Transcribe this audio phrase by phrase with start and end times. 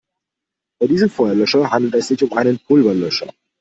[0.81, 3.31] Bei diesem Feuerlöscher handelt es sich um einen Pulverlöscher.